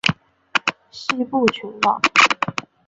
[0.89, 2.01] 西部群岛。